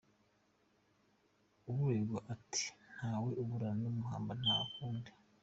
Uregwa 1.71 2.19
ati 2.33 2.65
“Ntawe 2.95 3.29
uburana 3.41 3.77
n’umuhamba 3.81 4.31
nta 4.41 4.57
kundi” 4.71 5.09